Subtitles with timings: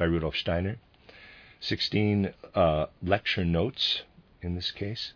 [0.00, 0.78] by Rudolf Steiner,
[1.60, 4.00] 16 uh, lecture notes
[4.40, 5.12] in this case,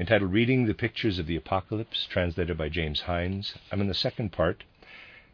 [0.00, 3.54] entitled Reading the Pictures of the Apocalypse, translated by James Hindes.
[3.70, 4.64] I'm in the second part,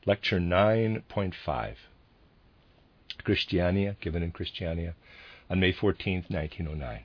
[0.05, 1.75] lecture 9.5,
[3.25, 4.95] Christiania, given in Christiania,
[5.49, 7.01] on May 14, 1909.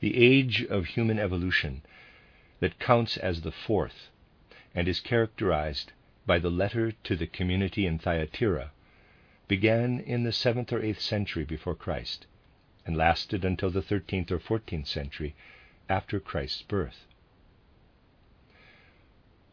[0.00, 1.80] The age of human evolution
[2.60, 4.10] that counts as the fourth
[4.74, 5.92] and is characterized
[6.26, 8.72] by the letter to the community in Thyatira
[9.48, 12.26] began in the 7th or 8th century before Christ
[12.84, 15.34] and lasted until the 13th or 14th century
[15.88, 17.06] after Christ's birth.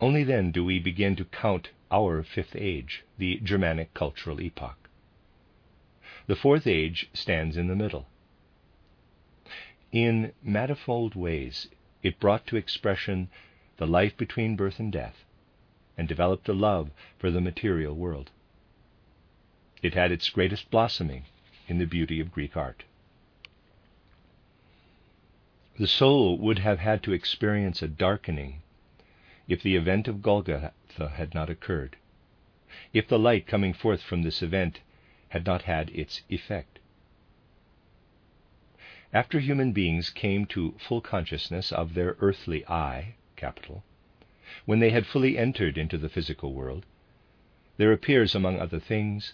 [0.01, 4.89] Only then do we begin to count our fifth age, the Germanic cultural epoch.
[6.25, 8.07] The fourth age stands in the middle.
[9.91, 11.67] In manifold ways,
[12.01, 13.29] it brought to expression
[13.77, 15.23] the life between birth and death,
[15.97, 18.31] and developed a love for the material world.
[19.81, 21.25] It had its greatest blossoming
[21.67, 22.83] in the beauty of Greek art.
[25.77, 28.61] The soul would have had to experience a darkening
[29.47, 31.97] if the event of Golgotha had not occurred,
[32.93, 34.79] if the light coming forth from this event
[35.29, 36.79] had not had its effect.
[39.11, 43.83] After human beings came to full consciousness of their earthly I, capital,
[44.65, 46.85] when they had fully entered into the physical world,
[47.77, 49.33] there appears, among other things,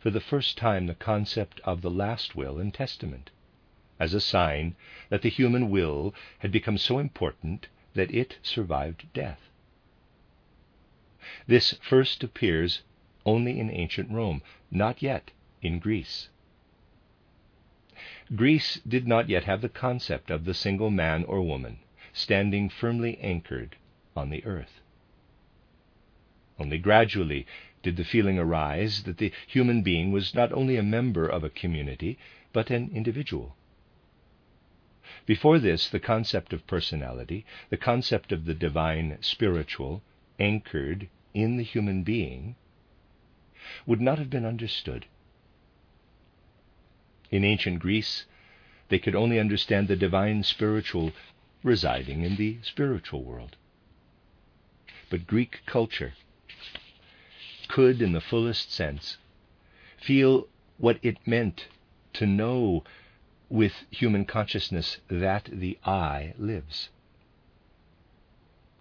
[0.00, 3.30] for the first time the concept of the last will and testament,
[4.00, 4.74] as a sign
[5.08, 9.50] that the human will had become so important that it survived death.
[11.46, 12.82] This first appears
[13.24, 15.30] only in ancient Rome, not yet
[15.62, 16.28] in Greece.
[18.34, 21.78] Greece did not yet have the concept of the single man or woman
[22.12, 23.76] standing firmly anchored
[24.16, 24.80] on the earth.
[26.58, 27.46] Only gradually
[27.82, 31.50] did the feeling arise that the human being was not only a member of a
[31.50, 32.18] community,
[32.52, 33.56] but an individual.
[35.26, 40.02] Before this, the concept of personality, the concept of the divine spiritual,
[40.38, 42.56] anchored in the human being,
[43.84, 45.06] would not have been understood.
[47.30, 48.24] In ancient Greece,
[48.88, 51.12] they could only understand the divine spiritual
[51.62, 53.56] residing in the spiritual world.
[55.08, 56.14] But Greek culture
[57.68, 59.18] could, in the fullest sense,
[59.96, 61.68] feel what it meant
[62.14, 62.82] to know
[63.48, 66.88] with human consciousness that the I lives.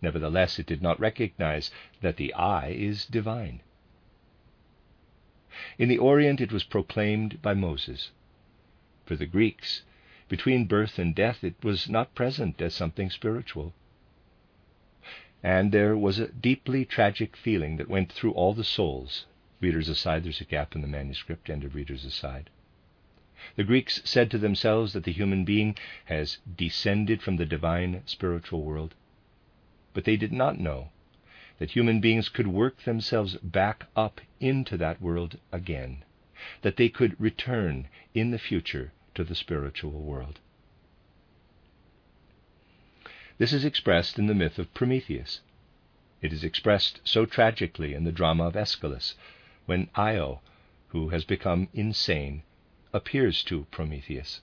[0.02, 1.70] Nevertheless, it did not recognize
[2.02, 3.62] that the I is divine.
[5.78, 8.10] In the Orient, it was proclaimed by Moses.
[9.06, 9.84] For the Greeks,
[10.28, 13.74] between birth and death, it was not present as something spiritual
[15.46, 19.28] and there was a deeply tragic feeling that went through all the souls.
[19.62, 22.50] Readers aside, there's a gap in the manuscript, end of readers aside.
[23.56, 28.64] The Greeks said to themselves that the human being has descended from the divine spiritual
[28.64, 28.96] world.
[29.94, 30.90] But they did not know
[31.60, 36.04] that human beings could work themselves back up into that world again,
[36.64, 40.40] that they could return in the future to the spiritual world.
[43.38, 45.42] This is expressed in the myth of Prometheus.
[46.22, 49.16] It is expressed so tragically in the drama of Aeschylus,
[49.66, 50.40] when Io,
[50.90, 52.44] who has become insane,
[52.94, 54.40] appears to Prometheus.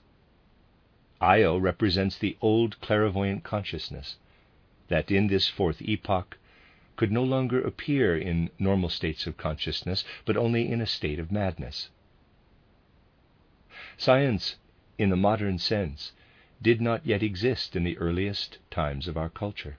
[1.19, 4.17] Io represents the old clairvoyant consciousness
[4.89, 6.37] that in this fourth epoch
[6.95, 11.31] could no longer appear in normal states of consciousness, but only in a state of
[11.31, 11.89] madness.
[13.97, 14.57] Science,
[14.99, 16.11] in the modern sense,
[16.63, 19.77] did not yet exist in the earliest times of our culture.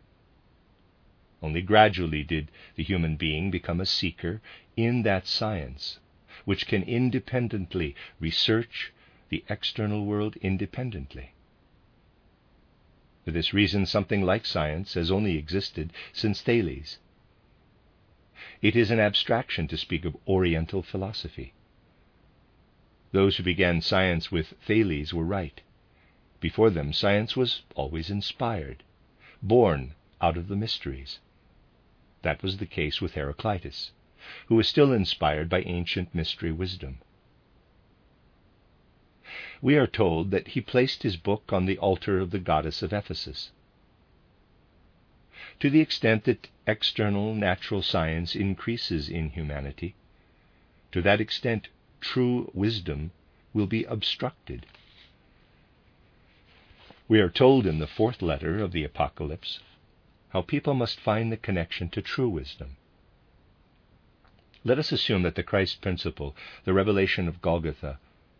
[1.42, 4.40] Only gradually did the human being become a seeker
[4.76, 5.98] in that science
[6.44, 8.92] which can independently research
[9.30, 11.32] the external world independently.
[13.24, 16.98] For this reason, something like science has only existed since Thales.
[18.60, 21.54] It is an abstraction to speak of Oriental philosophy.
[23.12, 25.62] Those who began science with Thales were right.
[26.44, 28.82] Before them, science was always inspired,
[29.42, 31.18] born out of the mysteries.
[32.20, 33.92] That was the case with Heraclitus,
[34.48, 36.98] who was still inspired by ancient mystery wisdom.
[39.62, 42.92] We are told that he placed his book on the altar of the goddess of
[42.92, 43.50] Ephesus.
[45.60, 49.94] To the extent that external natural science increases in humanity,
[50.92, 51.68] to that extent
[52.02, 53.12] true wisdom
[53.54, 54.66] will be obstructed.
[57.06, 59.60] We are told in the fourth letter of the Apocalypse
[60.30, 62.76] how people must find the connection to true wisdom.
[64.64, 66.34] Let us assume that the Christ principle,
[66.64, 67.98] the revelation of Golgotha,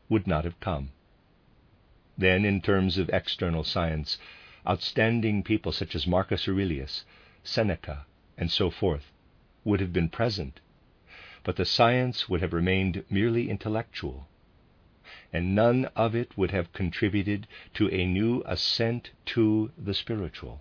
[0.09, 0.93] would not have come.
[2.17, 4.17] Then, in terms of external science,
[4.67, 7.05] outstanding people such as Marcus Aurelius,
[7.43, 8.07] Seneca,
[8.39, 9.13] and so forth
[9.63, 10.61] would have been present,
[11.43, 14.27] but the science would have remained merely intellectual,
[15.33, 20.61] and none of it would have contributed to a new ascent to the spiritual.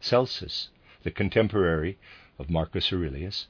[0.00, 0.70] Celsus,
[1.02, 1.98] the contemporary
[2.38, 3.48] of Marcus Aurelius,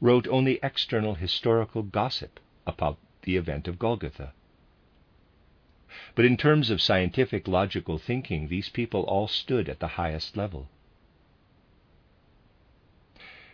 [0.00, 4.32] wrote only external historical gossip about the event of Golgotha.
[6.14, 10.68] But in terms of scientific logical thinking, these people all stood at the highest level.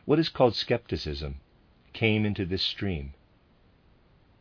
[0.04, 1.40] What is called skepticism
[1.92, 3.14] came into this stream.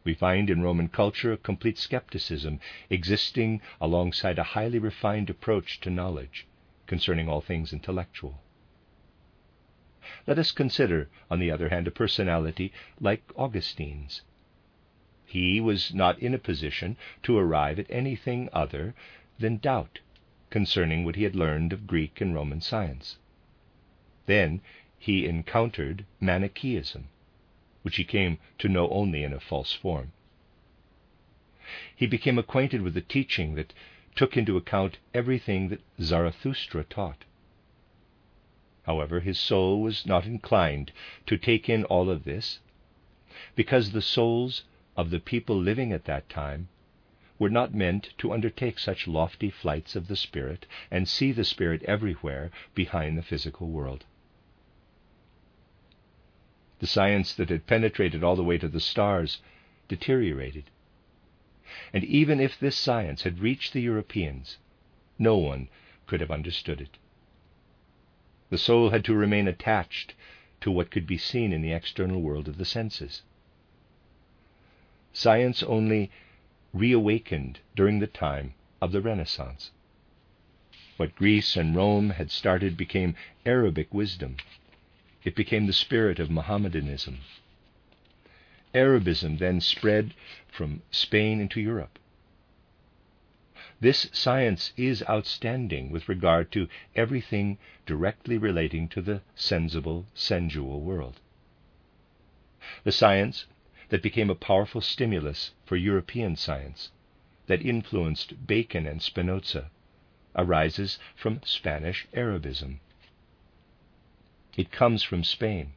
[0.05, 2.59] We find in Roman culture a complete skepticism
[2.91, 6.45] existing alongside a highly refined approach to knowledge
[6.85, 8.39] concerning all things intellectual.
[10.27, 14.21] Let us consider, on the other hand, a personality like Augustine's.
[15.25, 18.93] He was not in a position to arrive at anything other
[19.39, 20.01] than doubt
[20.51, 23.17] concerning what he had learned of Greek and Roman science.
[24.27, 24.61] Then
[24.99, 27.09] he encountered Manichaeism,
[27.85, 30.11] which he came to know only in a false form.
[31.95, 33.73] He became acquainted with the teaching that
[34.15, 37.25] took into account everything that Zarathustra taught.
[38.87, 40.93] However, his soul was not inclined
[41.27, 42.57] to take in all of this,
[43.55, 44.63] because the souls
[44.97, 46.69] of the people living at that time
[47.37, 51.83] were not meant to undertake such lofty flights of the spirit and see the spirit
[51.83, 54.05] everywhere behind the physical world.
[56.79, 59.41] The science that had penetrated all the way to the stars
[59.87, 60.65] deteriorated.
[61.93, 64.57] And even if this science had reached the Europeans,
[65.17, 65.69] no one
[66.05, 66.97] could have understood it.
[68.49, 70.13] The soul had to remain attached
[70.61, 73.21] to what could be seen in the external world of the senses.
[75.13, 76.11] Science only
[76.73, 79.71] reawakened during the time of the Renaissance.
[80.97, 84.37] What Greece and Rome had started became Arabic wisdom.
[85.25, 87.17] It became the spirit of Mohammedanism.
[88.75, 90.13] Arabism then spread
[90.47, 91.97] from Spain into Europe.
[93.81, 101.19] This science is outstanding with regard to everything directly relating to the sensible, sensual world.
[102.83, 103.47] The science
[103.89, 106.91] that became a powerful stimulus for European science,
[107.47, 109.71] that influenced Bacon and Spinoza,
[110.35, 112.79] arises from Spanish Arabism.
[114.57, 115.73] It comes from Spain.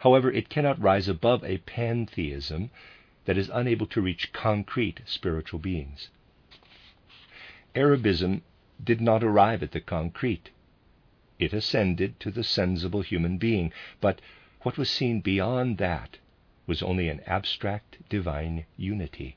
[0.00, 2.70] However, it cannot rise above a pantheism
[3.24, 6.10] that is unable to reach concrete spiritual beings.
[7.74, 8.42] Arabism
[8.82, 10.50] did not arrive at the concrete.
[11.38, 14.20] It ascended to the sensible human being, but
[14.60, 16.18] what was seen beyond that
[16.66, 19.36] was only an abstract divine unity.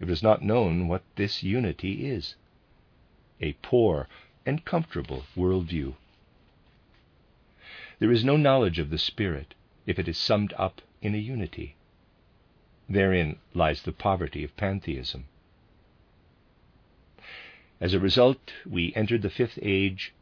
[0.00, 2.34] It was not known what this unity is
[3.40, 4.08] a poor
[4.44, 5.94] and comfortable worldview.
[7.98, 9.54] There is no knowledge of the Spirit
[9.86, 11.76] if it is summed up in a unity.
[12.90, 15.24] Therein lies the poverty of pantheism.
[17.80, 20.12] As a result, we entered the fifth age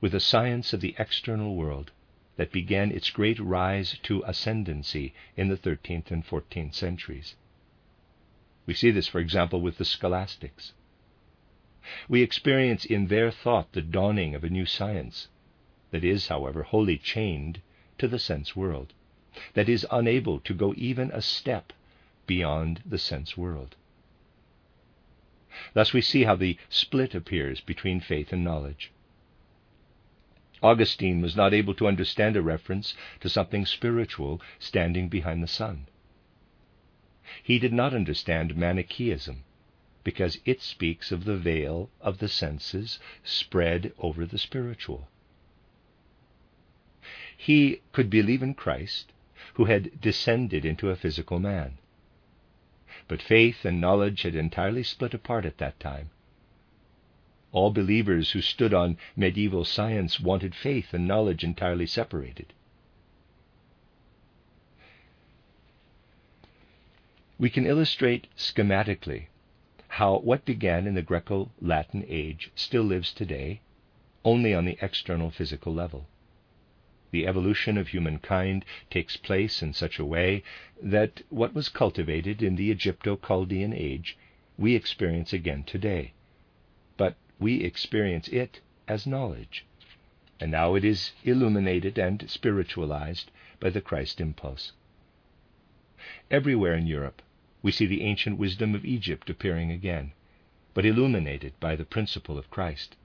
[0.00, 1.90] with a science of the external world
[2.36, 7.36] that began its great rise to ascendancy in the 13th and 14th centuries.
[8.64, 10.72] We see this, for example, with the scholastics.
[12.08, 15.28] We experience in their thought the dawning of a new science
[15.90, 17.60] that is, however, wholly chained
[17.98, 18.92] to the sense world,
[19.54, 21.72] that is unable to go even a step
[22.26, 23.76] beyond the sense world.
[25.74, 28.92] Thus we see how the split appears between faith and knowledge.
[30.62, 35.86] Augustine was not able to understand a reference to something spiritual standing behind the sun.
[37.42, 39.44] He did not understand Manichaeism
[40.04, 45.08] because it speaks of the veil of the senses spread over the spiritual.
[47.42, 49.12] He could believe in Christ,
[49.54, 51.78] who had descended into a physical man.
[53.08, 56.10] But faith and knowledge had entirely split apart at that time.
[57.50, 62.52] All believers who stood on medieval science wanted faith and knowledge entirely separated.
[67.38, 69.28] We can illustrate schematically
[69.88, 73.62] how what began in the Greco Latin age still lives today,
[74.26, 76.06] only on the external physical level.
[77.10, 80.42] The evolution of humankind takes place in such a way
[80.80, 84.16] that what was cultivated in the Egypto Chaldean age
[84.56, 86.12] we experience again today.
[86.96, 89.64] But we experience it as knowledge.
[90.38, 94.72] And now it is illuminated and spiritualized by the Christ impulse.
[96.30, 97.22] Everywhere in Europe,
[97.62, 100.12] we see the ancient wisdom of Egypt appearing again,
[100.74, 102.96] but illuminated by the principle of Christ.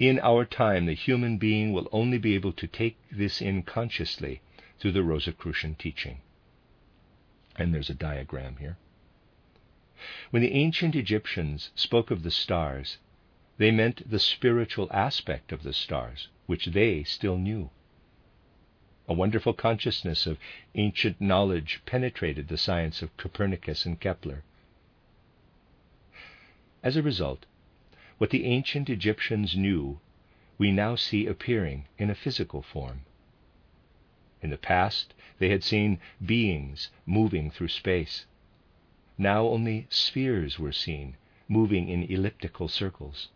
[0.00, 4.40] In our time, the human being will only be able to take this in consciously
[4.78, 6.22] through the Rosicrucian teaching.
[7.54, 8.78] And there's a diagram here.
[10.30, 12.96] When the ancient Egyptians spoke of the stars,
[13.58, 17.68] they meant the spiritual aspect of the stars, which they still knew.
[19.06, 20.38] A wonderful consciousness of
[20.76, 24.44] ancient knowledge penetrated the science of Copernicus and Kepler.
[26.82, 27.44] As a result,
[28.20, 29.98] what the ancient Egyptians knew,
[30.58, 33.00] we now see appearing in a physical form.
[34.42, 38.26] In the past, they had seen beings moving through space.
[39.16, 41.16] Now only spheres were seen,
[41.48, 43.30] moving in elliptical circles.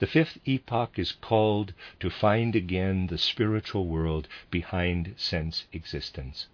[0.00, 6.48] The fifth epoch is called to find again the spiritual world behind sense existence.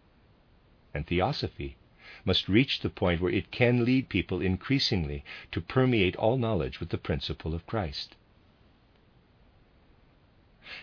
[0.92, 1.78] And theosophy
[2.26, 6.90] must reach the point where it can lead people increasingly to permeate all knowledge with
[6.90, 8.16] the principle of Christ.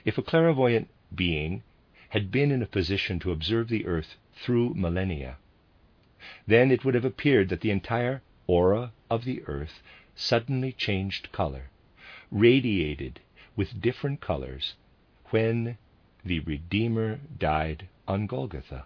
[0.05, 1.62] If a clairvoyant being
[2.09, 5.38] had been in a position to observe the earth through millennia,
[6.47, 9.83] then it would have appeared that the entire aura of the earth
[10.15, 11.69] suddenly changed color,
[12.31, 13.19] radiated
[13.55, 14.75] with different colors,
[15.31, 15.77] when
[16.23, 18.85] the Redeemer died on Golgotha.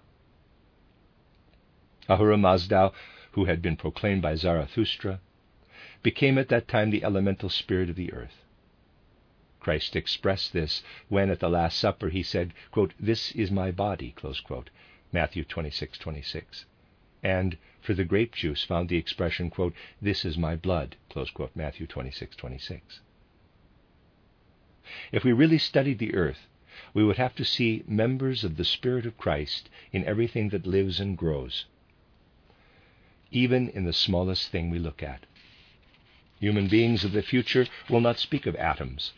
[2.09, 2.93] Ahura Mazda,
[3.33, 5.19] who had been proclaimed by Zarathustra,
[6.01, 8.45] became at that time the elemental spirit of the earth.
[9.59, 14.13] Christ expressed this when at the Last Supper he said, quote, This is my body,
[14.13, 14.69] quote,
[15.11, 16.65] Matthew 26, 26.
[17.21, 21.87] And for the grape juice found the expression, quote, This is my blood, quote, Matthew
[21.87, 23.01] 26, 26.
[25.11, 26.47] If we really studied the earth,
[26.93, 31.01] we would have to see members of the Spirit of Christ in everything that lives
[31.01, 31.65] and grows
[33.31, 35.25] even in the smallest thing we look at.
[36.39, 39.13] Human beings of the future will not speak of atoms.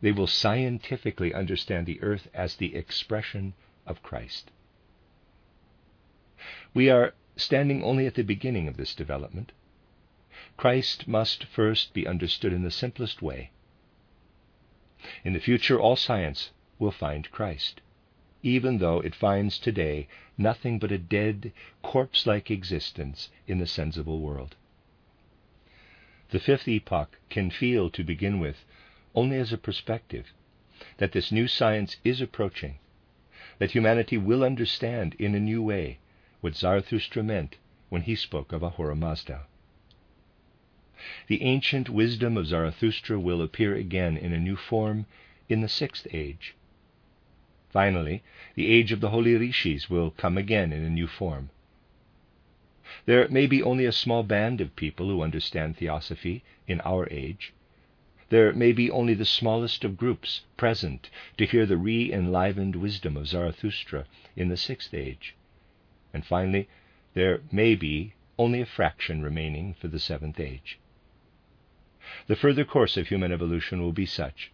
[0.00, 3.54] They will scientifically understand the earth as the expression
[3.86, 4.50] of Christ.
[6.74, 9.52] We are standing only at the beginning of this development.
[10.56, 13.50] Christ must first be understood in the simplest way.
[15.24, 17.80] In the future, all science will find Christ
[18.42, 24.20] even though it finds today nothing but a dead, corpse like existence in the sensible
[24.20, 24.56] world.
[26.30, 28.64] The fifth epoch can feel, to begin with,
[29.14, 30.32] only as a perspective
[30.96, 32.78] that this new science is approaching,
[33.58, 35.98] that humanity will understand in a new way
[36.40, 37.56] what Zarathustra meant
[37.90, 39.42] when he spoke of Ahura Mazda.
[41.26, 45.06] The ancient wisdom of Zarathustra will appear again in a new form
[45.48, 46.54] in the sixth age,
[47.72, 48.22] Finally,
[48.54, 51.48] the age of the holy rishis will come again in a new form.
[53.06, 57.54] There may be only a small band of people who understand theosophy in our age.
[58.28, 63.16] There may be only the smallest of groups present to hear the re enlivened wisdom
[63.16, 64.04] of Zarathustra
[64.36, 65.34] in the sixth age.
[66.12, 66.68] And finally,
[67.14, 70.78] there may be only a fraction remaining for the seventh age.
[72.26, 74.50] The further course of human evolution will be such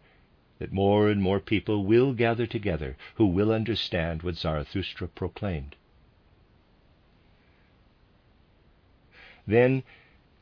[0.59, 5.77] that more and more people will gather together who will understand what Zarathustra proclaimed.
[9.47, 9.83] Then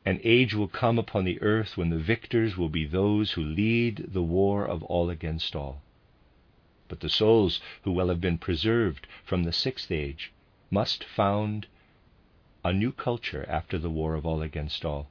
[0.04, 4.06] an age will come upon the earth when the victors will be those who lead
[4.12, 5.82] the war of all against all.
[6.88, 10.32] But the souls who will have been preserved from the sixth age
[10.70, 11.66] must found
[12.64, 15.08] a new culture after the war of all against all.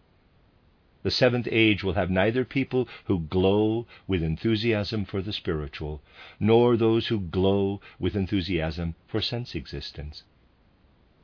[1.06, 6.02] The seventh age will have neither people who glow with enthusiasm for the spiritual,
[6.40, 10.24] nor those who glow with enthusiasm for sense existence.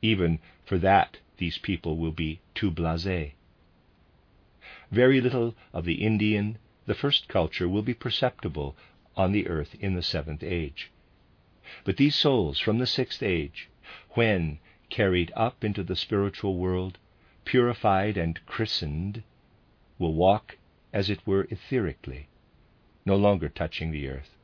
[0.00, 3.32] Even for that, these people will be too blase.
[4.92, 8.76] Very little of the Indian, the first culture, will be perceptible
[9.16, 10.92] on the earth in the seventh age.
[11.82, 13.68] But these souls from the sixth age,
[14.10, 14.60] when
[14.90, 16.98] carried up into the spiritual world,
[17.44, 19.24] purified and christened,
[20.02, 20.58] will walk
[20.92, 22.26] as it were etherically,
[23.06, 24.36] no longer touching the earth,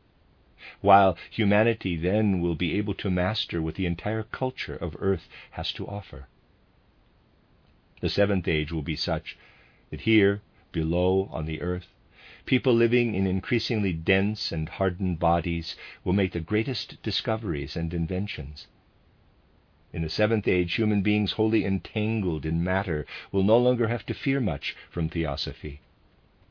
[0.80, 5.72] while humanity then will be able to master what the entire culture of earth has
[5.72, 6.28] to offer.
[8.00, 9.36] The seventh age will be such
[9.90, 11.88] that here, below on the earth,
[12.46, 15.74] people living in increasingly dense and hardened bodies
[16.04, 18.68] will make the greatest discoveries and inventions.
[19.98, 24.14] In the seventh age, human beings wholly entangled in matter will no longer have to
[24.14, 25.80] fear much from theosophy,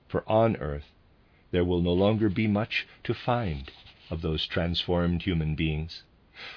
[0.10, 0.92] for on earth
[1.52, 3.72] there will no longer be much to find
[4.10, 6.04] of those transformed human beings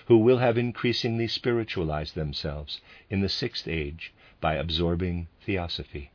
[0.06, 6.10] who will have increasingly spiritualized themselves in the sixth age by absorbing theosophy.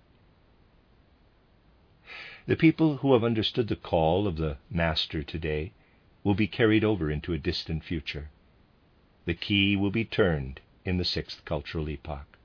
[2.48, 5.72] The people who have understood the call of the Master today
[6.26, 8.28] will be carried over into a distant future
[9.26, 12.38] the key will be turned in the sixth cultural epoch.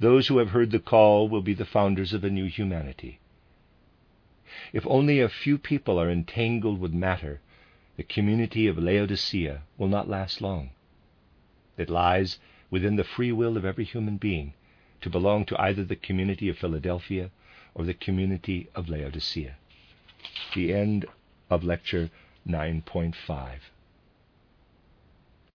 [0.00, 3.20] Those who have heard the call will be the founders of a new humanity.
[4.72, 7.40] If only a few people are entangled with matter,
[7.96, 10.70] the community of Laodicea will not last long.
[11.76, 12.38] It lies
[12.70, 14.54] within the free will of every human being
[15.00, 17.30] to belong to either the community of Philadelphia
[17.74, 19.56] or the community of Laodicea.
[20.54, 21.06] The end
[21.50, 22.10] of lecture
[22.46, 23.58] 9.5.